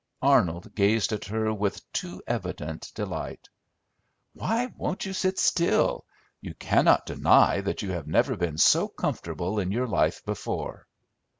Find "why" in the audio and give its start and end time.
4.33-4.73